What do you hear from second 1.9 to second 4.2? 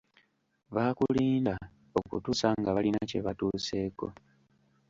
okutuusa nga balina kye batuuseeko.